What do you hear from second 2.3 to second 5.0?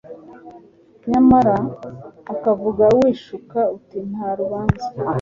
ukavuga wishuka uti Nta rubanza